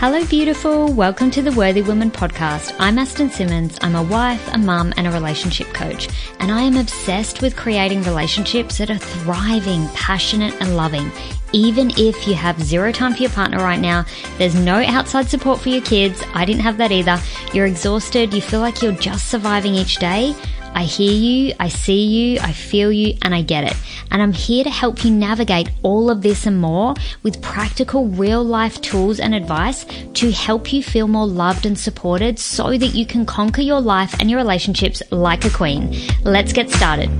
[0.00, 0.92] Hello, beautiful.
[0.92, 2.72] Welcome to the Worthy Woman podcast.
[2.78, 3.76] I'm Aston Simmons.
[3.80, 6.08] I'm a wife, a mum, and a relationship coach.
[6.38, 11.10] And I am obsessed with creating relationships that are thriving, passionate, and loving.
[11.52, 14.04] Even if you have zero time for your partner right now,
[14.36, 16.22] there's no outside support for your kids.
[16.32, 17.20] I didn't have that either.
[17.52, 18.32] You're exhausted.
[18.32, 20.32] You feel like you're just surviving each day.
[20.78, 23.74] I hear you, I see you, I feel you, and I get it.
[24.12, 28.44] And I'm here to help you navigate all of this and more with practical real
[28.44, 33.06] life tools and advice to help you feel more loved and supported so that you
[33.06, 35.96] can conquer your life and your relationships like a queen.
[36.22, 37.10] Let's get started.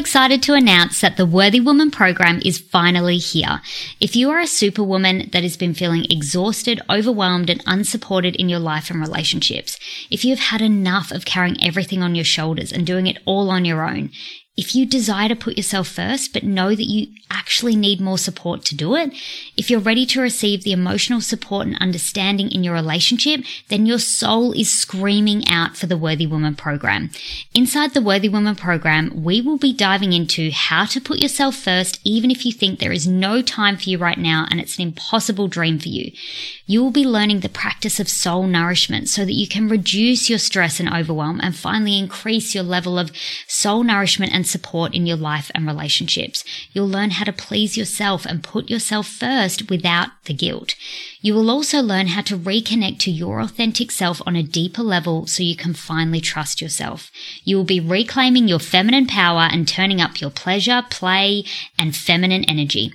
[0.00, 3.60] Excited to announce that the Worthy Woman program is finally here.
[4.00, 8.60] If you are a superwoman that has been feeling exhausted, overwhelmed, and unsupported in your
[8.60, 9.78] life and relationships,
[10.10, 13.66] if you've had enough of carrying everything on your shoulders and doing it all on
[13.66, 14.10] your own,
[14.56, 17.08] if you desire to put yourself first, but know that you
[17.50, 19.12] actually need more support to do it,
[19.56, 23.98] if you're ready to receive the emotional support and understanding in your relationship, then your
[23.98, 27.10] soul is screaming out for the Worthy Woman program.
[27.52, 31.98] Inside the Worthy Woman program, we will be diving into how to put yourself first,
[32.04, 34.82] even if you think there is no time for you right now and it's an
[34.82, 36.12] impossible dream for you.
[36.66, 40.38] You will be learning the practice of soul nourishment so that you can reduce your
[40.38, 43.10] stress and overwhelm and finally increase your level of
[43.48, 46.44] soul nourishment and support in your life and relationships.
[46.72, 50.74] You'll learn how to please yourself and put yourself first without the guilt.
[51.22, 55.26] You will also learn how to reconnect to your authentic self on a deeper level
[55.26, 57.10] so you can finally trust yourself.
[57.42, 61.44] You will be reclaiming your feminine power and turning up your pleasure, play,
[61.78, 62.92] and feminine energy.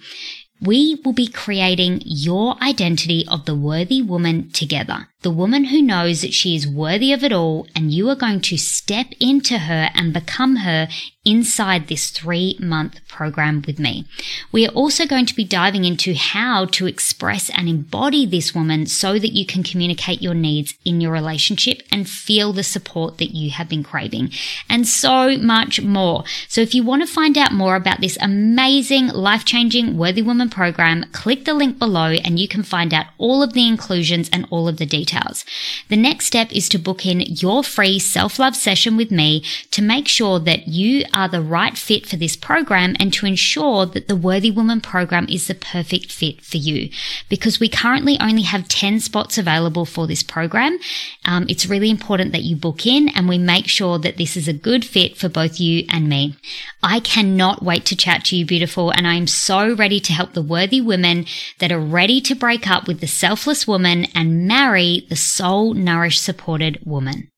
[0.61, 6.21] We will be creating your identity of the worthy woman together the woman who knows
[6.21, 9.89] that she is worthy of it all, and you are going to step into her
[9.95, 10.87] and become her
[11.27, 14.05] inside this three month program with me.
[14.51, 18.85] We are also going to be diving into how to express and embody this woman
[18.85, 23.33] so that you can communicate your needs in your relationship and feel the support that
[23.33, 24.29] you have been craving
[24.69, 26.23] and so much more.
[26.47, 30.51] So if you want to find out more about this amazing life changing worthy woman
[30.51, 34.45] program, click the link below and you can find out all of the inclusions and
[34.51, 35.45] all of the details details.
[35.89, 39.81] The next step is to book in your free self love session with me to
[39.81, 44.07] make sure that you are the right fit for this program and to ensure that
[44.07, 46.89] the Worthy Woman program is the perfect fit for you.
[47.29, 50.77] Because we currently only have 10 spots available for this program,
[51.25, 54.47] um, it's really important that you book in and we make sure that this is
[54.47, 56.35] a good fit for both you and me.
[56.83, 60.33] I cannot wait to chat to you, beautiful, and I am so ready to help
[60.33, 61.25] the worthy women
[61.59, 66.23] that are ready to break up with the selfless woman and marry the soul nourished
[66.23, 67.29] supported woman.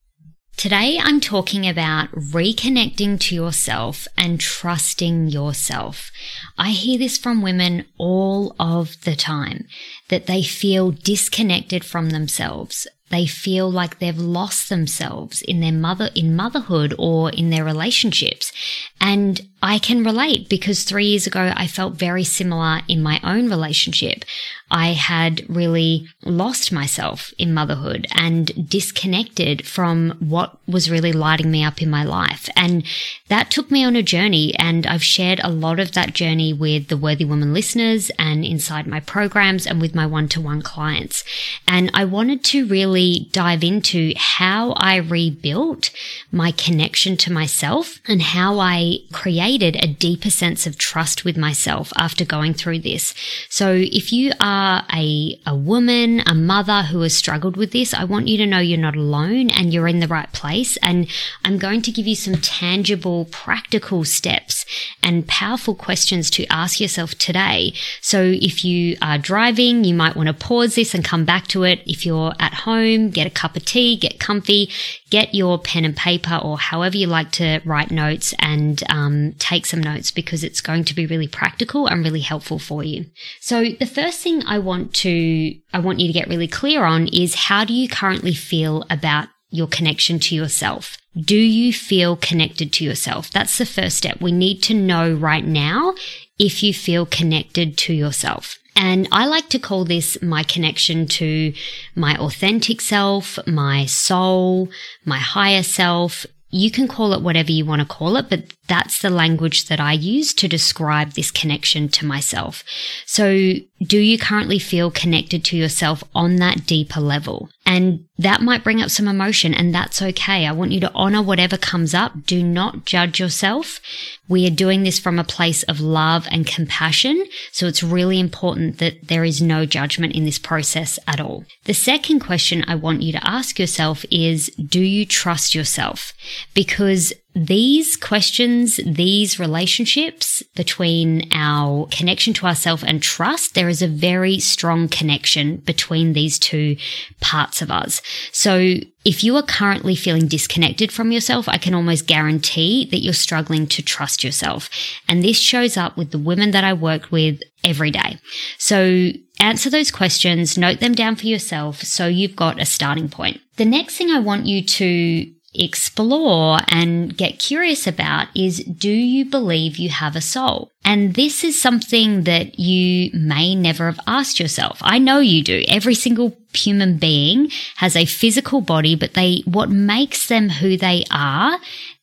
[0.58, 6.10] Today, I'm talking about reconnecting to yourself and trusting yourself.
[6.58, 9.68] I hear this from women all of the time
[10.08, 12.88] that they feel disconnected from themselves.
[13.08, 18.52] They feel like they've lost themselves in their mother, in motherhood or in their relationships.
[19.00, 23.50] And I can relate because three years ago, I felt very similar in my own
[23.50, 24.24] relationship.
[24.70, 31.64] I had really lost myself in motherhood and disconnected from what was really lighting me
[31.64, 32.48] up in my life.
[32.54, 32.84] And
[33.28, 34.54] that took me on a journey.
[34.58, 38.86] And I've shared a lot of that journey with the Worthy Woman listeners and inside
[38.86, 41.24] my programs and with my one to one clients.
[41.66, 45.90] And I wanted to really dive into how I rebuilt
[46.30, 51.92] my connection to myself and how I created a deeper sense of trust with myself
[51.96, 53.14] after going through this.
[53.48, 58.04] So if you are a, a woman, a mother who has struggled with this, I
[58.04, 60.76] want you to know you're not alone and you're in the right place.
[60.78, 61.08] And
[61.44, 64.66] I'm going to give you some tangible, practical steps
[65.02, 67.72] and powerful questions to ask yourself today.
[68.00, 71.62] So if you are driving, you might want to pause this and come back to
[71.62, 71.80] it.
[71.86, 74.70] If you're at home, get a cup of tea, get comfy,
[75.10, 79.66] get your pen and paper or however you like to write notes and um, take
[79.66, 83.06] some notes because it's going to be really practical and really helpful for you.
[83.40, 87.08] So the first thing I want to, I want you to get really clear on
[87.08, 90.98] is how do you currently feel about your connection to yourself?
[91.18, 93.30] Do you feel connected to yourself?
[93.30, 94.20] That's the first step.
[94.20, 95.94] We need to know right now
[96.38, 98.58] if you feel connected to yourself.
[98.78, 101.52] And I like to call this my connection to
[101.96, 104.68] my authentic self, my soul,
[105.04, 106.24] my higher self.
[106.50, 109.80] You can call it whatever you want to call it, but that's the language that
[109.80, 112.62] I use to describe this connection to myself.
[113.06, 117.48] So do you currently feel connected to yourself on that deeper level?
[117.64, 120.46] And that might bring up some emotion and that's okay.
[120.46, 122.24] I want you to honor whatever comes up.
[122.24, 123.80] Do not judge yourself.
[124.26, 127.26] We are doing this from a place of love and compassion.
[127.52, 131.44] So it's really important that there is no judgment in this process at all.
[131.64, 136.14] The second question I want you to ask yourself is, do you trust yourself?
[136.54, 143.86] Because these questions, these relationships between our connection to ourself and trust, there is a
[143.86, 146.76] very strong connection between these two
[147.20, 148.02] parts of us.
[148.32, 148.74] So
[149.04, 153.68] if you are currently feeling disconnected from yourself, I can almost guarantee that you're struggling
[153.68, 154.68] to trust yourself.
[155.08, 158.18] And this shows up with the women that I work with every day.
[158.58, 163.40] So answer those questions, note them down for yourself so you've got a starting point.
[163.56, 169.24] The next thing I want you to explore and get curious about is do you
[169.24, 170.70] believe you have a soul?
[170.84, 174.78] And this is something that you may never have asked yourself.
[174.80, 175.64] I know you do.
[175.68, 181.04] Every single human being has a physical body, but they, what makes them who they
[181.10, 181.58] are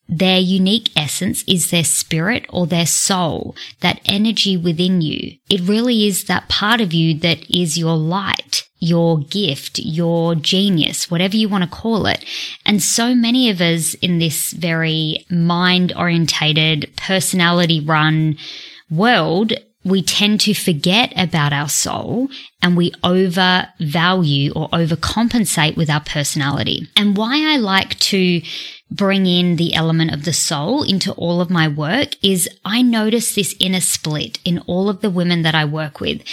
[0.07, 5.37] their unique essence is their spirit or their soul, that energy within you.
[5.49, 11.09] It really is that part of you that is your light your gift, your genius,
[11.09, 12.23] whatever you want to call it.
[12.65, 18.37] And so many of us in this very mind orientated, personality run
[18.89, 19.53] world,
[19.85, 22.27] we tend to forget about our soul
[22.61, 26.89] and we overvalue or overcompensate with our personality.
[26.97, 28.41] And why I like to
[28.89, 33.35] bring in the element of the soul into all of my work is I notice
[33.35, 36.23] this inner split in all of the women that I work with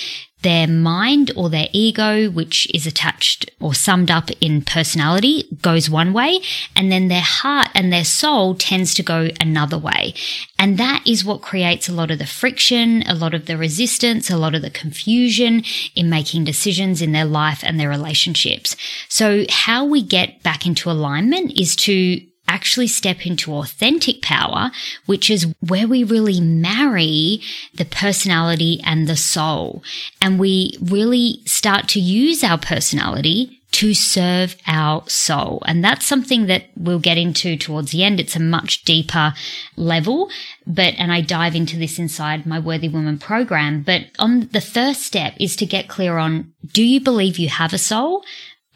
[0.42, 6.12] their mind or their ego, which is attached or summed up in personality, goes one
[6.12, 6.40] way,
[6.76, 10.14] and then their heart and their soul tends to go another way.
[10.58, 14.30] And that is what creates a lot of the friction, a lot of the resistance,
[14.30, 18.76] a lot of the confusion in making decisions in their life and their relationships.
[19.08, 22.20] So how we get back into alignment is to
[22.52, 24.70] actually step into authentic power,
[25.06, 27.40] which is where we really marry
[27.74, 29.82] the personality and the soul.
[30.20, 35.62] And we really start to use our personality to serve our soul.
[35.64, 38.20] And that's something that we'll get into towards the end.
[38.20, 39.32] It's a much deeper
[39.76, 40.28] level,
[40.66, 43.82] but, and I dive into this inside my Worthy Woman program.
[43.82, 47.72] But on the first step is to get clear on, do you believe you have
[47.72, 48.22] a soul?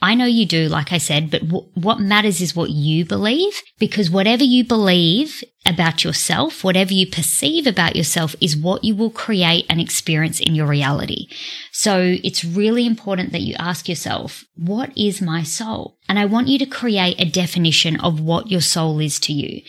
[0.02, 3.62] I know you do, like I said, but w- what matters is what you believe
[3.78, 9.10] because whatever you believe about yourself, whatever you perceive about yourself is what you will
[9.10, 11.28] create and experience in your reality.
[11.72, 15.96] So it's really important that you ask yourself, what is my soul?
[16.08, 19.62] And I want you to create a definition of what your soul is to you.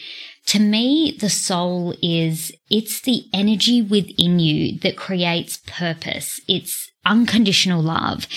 [0.47, 6.39] To me, the soul is, it's the energy within you that creates purpose.
[6.47, 8.27] It's unconditional love.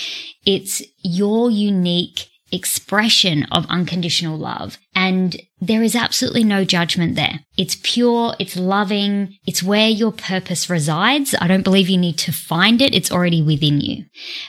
[0.46, 4.78] It's your unique expression of unconditional love.
[4.94, 7.40] And there is absolutely no judgment there.
[7.56, 11.34] It's pure, it's loving, it's where your purpose resides.
[11.40, 14.06] I don't believe you need to find it, it's already within you.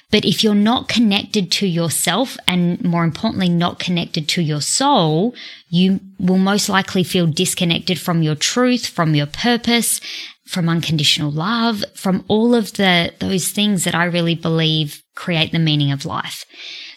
[0.09, 5.36] But if you're not connected to yourself and more importantly, not connected to your soul,
[5.69, 10.00] you will most likely feel disconnected from your truth, from your purpose,
[10.48, 15.59] from unconditional love, from all of the, those things that I really believe create the
[15.59, 16.45] meaning of life.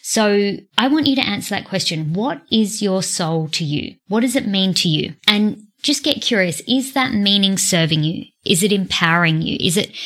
[0.07, 2.13] So I want you to answer that question.
[2.13, 3.97] What is your soul to you?
[4.07, 5.15] What does it mean to you?
[5.27, 6.61] And just get curious.
[6.69, 8.27] Is that meaning serving you?
[8.45, 9.57] Is it empowering you?
[9.59, 9.97] Is it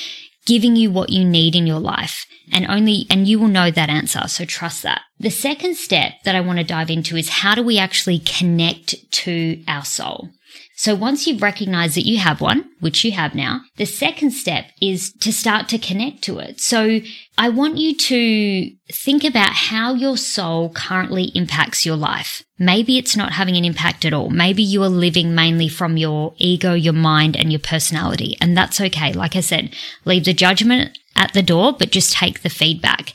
[0.46, 2.26] giving you what you need in your life?
[2.52, 4.28] And only, and you will know that answer.
[4.28, 5.02] So trust that.
[5.18, 8.94] The second step that I want to dive into is how do we actually connect
[9.10, 10.30] to our soul?
[10.78, 14.66] So once you've recognized that you have one, which you have now, the second step
[14.80, 16.60] is to start to connect to it.
[16.60, 17.00] So
[17.36, 22.44] I want you to think about how your soul currently impacts your life.
[22.60, 24.30] Maybe it's not having an impact at all.
[24.30, 28.36] Maybe you are living mainly from your ego, your mind, and your personality.
[28.40, 29.12] And that's okay.
[29.12, 33.14] Like I said, leave the judgment at the door, but just take the feedback.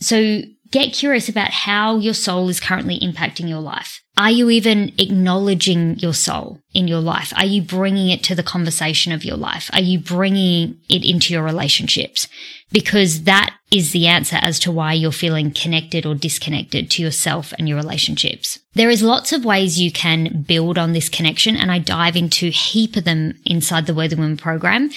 [0.00, 0.40] So
[0.72, 4.02] get curious about how your soul is currently impacting your life.
[4.16, 7.32] Are you even acknowledging your soul in your life?
[7.36, 9.70] Are you bringing it to the conversation of your life?
[9.72, 12.28] Are you bringing it into your relationships?
[12.70, 17.54] Because that is the answer as to why you're feeling connected or disconnected to yourself
[17.58, 18.58] and your relationships.
[18.74, 22.50] There is lots of ways you can build on this connection and I dive into
[22.50, 24.90] heap of them inside the Worthy Women program.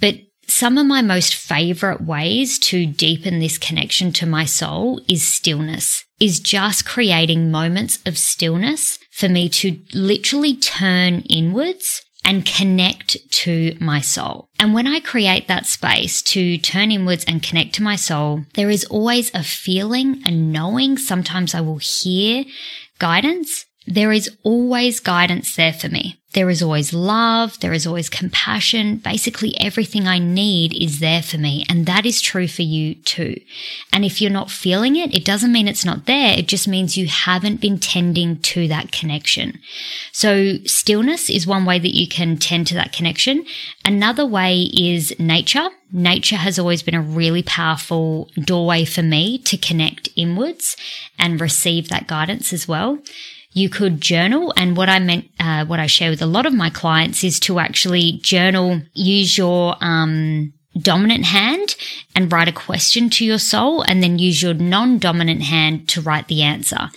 [0.00, 5.26] But some of my most favorite ways to deepen this connection to my soul is
[5.26, 13.16] stillness, is just creating moments of stillness for me to literally turn inwards and connect
[13.30, 14.48] to my soul.
[14.58, 18.70] And when I create that space to turn inwards and connect to my soul, there
[18.70, 20.98] is always a feeling, a knowing.
[20.98, 22.44] Sometimes I will hear
[22.98, 23.66] guidance.
[23.86, 26.18] There is always guidance there for me.
[26.34, 27.60] There is always love.
[27.60, 28.96] There is always compassion.
[28.96, 31.64] Basically everything I need is there for me.
[31.68, 33.38] And that is true for you too.
[33.92, 36.38] And if you're not feeling it, it doesn't mean it's not there.
[36.38, 39.58] It just means you haven't been tending to that connection.
[40.12, 43.44] So stillness is one way that you can tend to that connection.
[43.84, 45.68] Another way is nature.
[45.92, 50.76] Nature has always been a really powerful doorway for me to connect inwards
[51.18, 52.98] and receive that guidance as well.
[53.52, 54.52] You could journal.
[54.56, 57.38] And what I meant, uh, what I share with a lot of my clients is
[57.40, 61.76] to actually journal, use your, um, dominant hand
[62.16, 66.28] and write a question to your soul and then use your non-dominant hand to write
[66.28, 66.88] the answer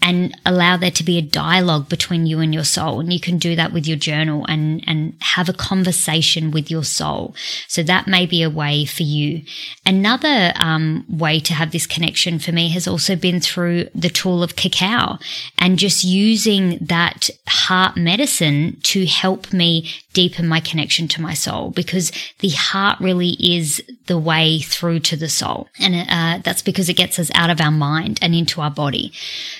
[0.00, 3.00] and allow there to be a dialogue between you and your soul.
[3.00, 6.84] And you can do that with your journal and, and have a conversation with your
[6.84, 7.34] soul.
[7.66, 9.42] So that may be a way for you.
[9.84, 14.42] Another um, way to have this connection for me has also been through the tool
[14.42, 15.18] of cacao
[15.58, 21.70] and just using that heart medicine to help me deepen my connection to my soul
[21.70, 22.10] because
[22.40, 25.68] the heart really is the way through to the soul.
[25.78, 29.12] And uh, that's because it gets us out of our mind and into our body.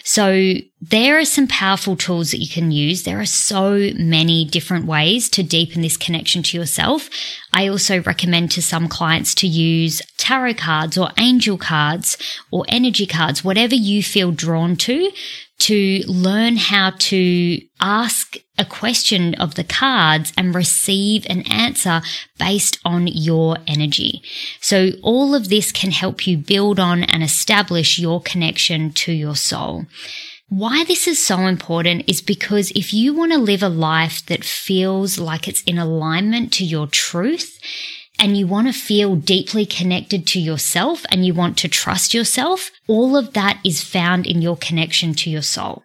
[0.02, 3.04] So there are some powerful tools that you can use.
[3.04, 7.08] There are so many different ways to deepen this connection to yourself.
[7.52, 12.18] I also recommend to some clients to use tarot cards or angel cards
[12.50, 15.12] or energy cards, whatever you feel drawn to
[15.58, 22.00] to learn how to ask a question of the cards and receive an answer
[22.38, 24.22] based on your energy.
[24.60, 29.36] So all of this can help you build on and establish your connection to your
[29.36, 29.86] soul.
[30.48, 34.44] Why this is so important is because if you want to live a life that
[34.44, 37.60] feels like it's in alignment to your truth
[38.18, 42.70] and you want to feel deeply connected to yourself and you want to trust yourself,
[42.86, 45.84] all of that is found in your connection to your soul.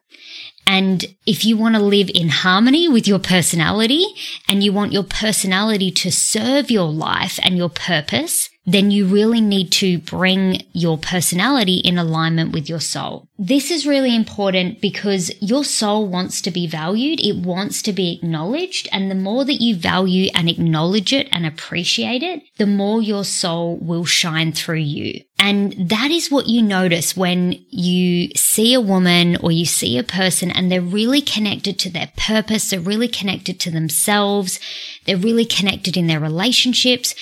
[0.65, 4.05] And if you want to live in harmony with your personality
[4.47, 9.41] and you want your personality to serve your life and your purpose, then you really
[9.41, 13.27] need to bring your personality in alignment with your soul.
[13.37, 17.19] This is really important because your soul wants to be valued.
[17.19, 18.87] It wants to be acknowledged.
[18.93, 23.25] And the more that you value and acknowledge it and appreciate it, the more your
[23.25, 25.21] soul will shine through you.
[25.37, 30.03] And that is what you notice when you see a woman or you see a
[30.03, 32.69] person and they're really connected to their purpose.
[32.69, 34.57] They're really connected to themselves.
[35.05, 37.13] They're really connected in their relationships.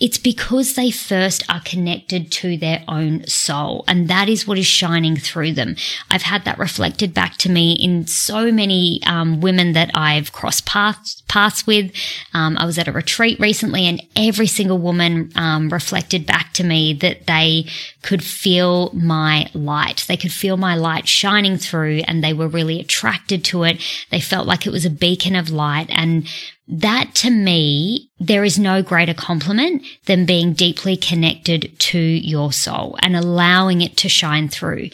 [0.00, 3.84] It's because they first are connected to their own soul.
[3.86, 5.76] And that is what is shining through them.
[6.10, 10.64] I've had that reflected back to me in so many um, women that I've crossed
[10.64, 11.92] paths, paths with.
[12.32, 16.64] Um, I was at a retreat recently and every single woman um, reflected back to
[16.64, 17.66] me that they
[18.02, 20.06] could feel my light.
[20.08, 23.80] They could feel my light shining through and they were really attracted to it.
[24.10, 26.26] They felt like it was a beacon of light and
[26.70, 32.96] that to me, there is no greater compliment than being deeply connected to your soul
[33.00, 34.90] and allowing it to shine through.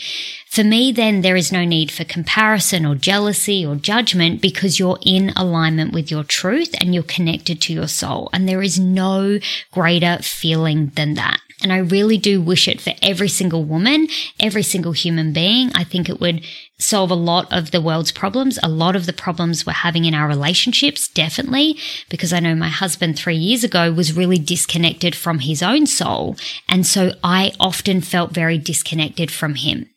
[0.49, 4.99] For me, then there is no need for comparison or jealousy or judgment because you're
[5.05, 8.31] in alignment with your truth and you're connected to your soul.
[8.33, 9.39] And there is no
[9.71, 11.41] greater feeling than that.
[11.63, 15.71] And I really do wish it for every single woman, every single human being.
[15.75, 16.45] I think it would
[16.79, 20.15] solve a lot of the world's problems, a lot of the problems we're having in
[20.15, 21.79] our relationships, definitely,
[22.11, 26.37] because I know my husband three years ago was really disconnected from his own soul.
[26.69, 29.89] And so I often felt very disconnected from him.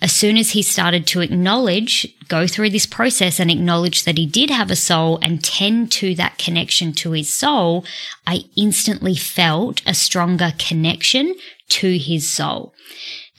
[0.00, 4.24] As soon as he started to acknowledge, go through this process and acknowledge that he
[4.24, 7.84] did have a soul and tend to that connection to his soul,
[8.26, 11.34] I instantly felt a stronger connection
[11.70, 12.72] to his soul.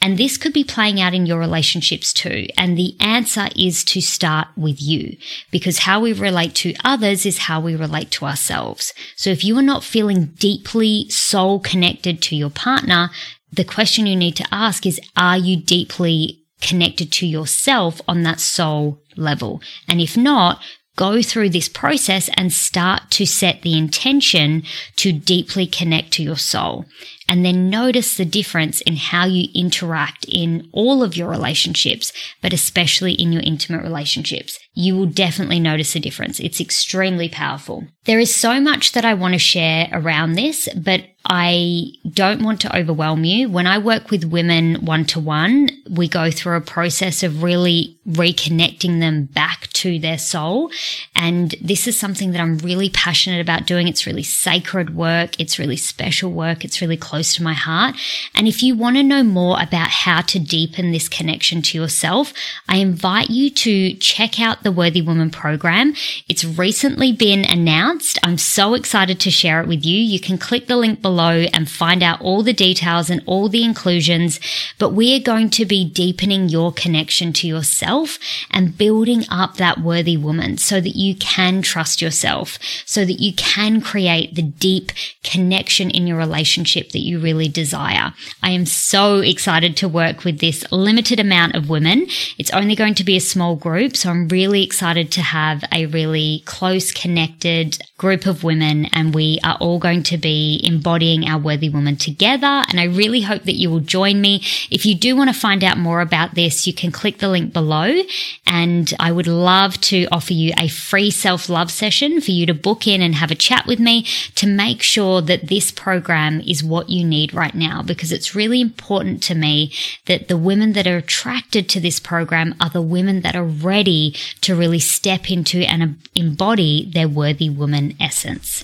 [0.01, 2.47] And this could be playing out in your relationships too.
[2.57, 5.15] And the answer is to start with you
[5.51, 8.93] because how we relate to others is how we relate to ourselves.
[9.15, 13.11] So if you are not feeling deeply soul connected to your partner,
[13.51, 18.39] the question you need to ask is, are you deeply connected to yourself on that
[18.39, 19.61] soul level?
[19.87, 20.61] And if not,
[20.95, 24.63] go through this process and start to set the intention
[24.97, 26.85] to deeply connect to your soul.
[27.31, 32.11] And then notice the difference in how you interact in all of your relationships,
[32.41, 36.39] but especially in your intimate relationships you will definitely notice a difference.
[36.39, 37.85] It's extremely powerful.
[38.05, 42.61] There is so much that I want to share around this, but I don't want
[42.61, 43.47] to overwhelm you.
[43.47, 47.99] When I work with women one to one, we go through a process of really
[48.07, 50.71] reconnecting them back to their soul.
[51.15, 53.87] And this is something that I'm really passionate about doing.
[53.87, 55.39] It's really sacred work.
[55.39, 56.65] It's really special work.
[56.65, 57.95] It's really close to my heart.
[58.33, 62.33] And if you want to know more about how to deepen this connection to yourself,
[62.67, 65.93] I invite you to check out the Worthy Woman program.
[66.27, 68.19] It's recently been announced.
[68.23, 69.97] I'm so excited to share it with you.
[69.97, 73.63] You can click the link below and find out all the details and all the
[73.63, 74.39] inclusions.
[74.77, 79.79] But we are going to be deepening your connection to yourself and building up that
[79.79, 84.91] worthy woman so that you can trust yourself, so that you can create the deep
[85.23, 88.13] connection in your relationship that you really desire.
[88.43, 92.07] I am so excited to work with this limited amount of women.
[92.37, 93.95] It's only going to be a small group.
[93.95, 99.15] So I'm really really excited to have a really close, connected group of women, and
[99.15, 102.63] we are all going to be embodying our worthy woman together.
[102.67, 104.41] And I really hope that you will join me.
[104.69, 107.53] If you do want to find out more about this, you can click the link
[107.53, 108.01] below.
[108.45, 112.53] And I would love to offer you a free self love session for you to
[112.53, 114.03] book in and have a chat with me
[114.35, 118.59] to make sure that this program is what you need right now, because it's really
[118.59, 119.71] important to me
[120.07, 124.13] that the women that are attracted to this program are the women that are ready
[124.41, 128.63] to really step into and embody their worthy woman essence.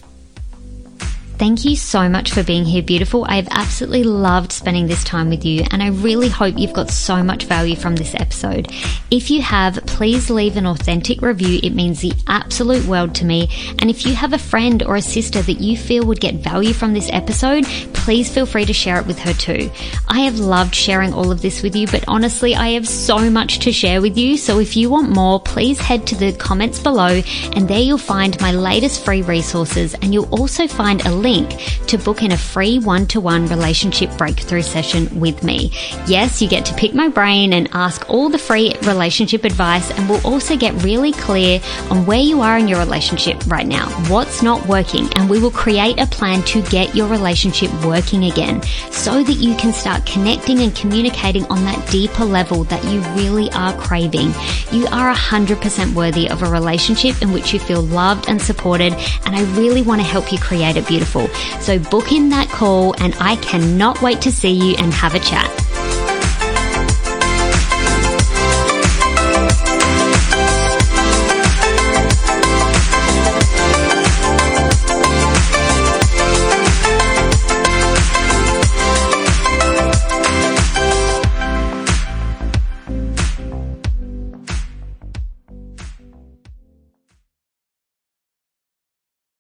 [1.38, 3.24] Thank you so much for being here, beautiful.
[3.30, 7.22] I've absolutely loved spending this time with you, and I really hope you've got so
[7.22, 8.72] much value from this episode.
[9.12, 11.60] If you have, please leave an authentic review.
[11.62, 13.50] It means the absolute world to me.
[13.78, 16.74] And if you have a friend or a sister that you feel would get value
[16.74, 19.70] from this episode, please feel free to share it with her too.
[20.08, 23.60] I have loved sharing all of this with you, but honestly, I have so much
[23.60, 24.38] to share with you.
[24.38, 27.22] So if you want more, please head to the comments below,
[27.54, 31.60] and there you'll find my latest free resources, and you'll also find a link link
[31.88, 35.72] to book in a free one to one relationship breakthrough session with me.
[36.08, 40.10] Yes, you get to pick my brain and ask all the free relationship advice, and
[40.10, 41.60] we'll also get really clear
[41.92, 45.52] on where you are in your relationship right now, what's not working, and we will
[45.52, 50.60] create a plan to get your relationship working again so that you can start connecting
[50.60, 54.30] and communicating on that deeper level that you really are craving.
[54.72, 58.94] You are 100% worthy of a relationship in which you feel loved and supported,
[59.26, 61.17] and I really want to help you create a beautiful
[61.60, 65.20] so book in that call and I cannot wait to see you and have a
[65.20, 65.57] chat.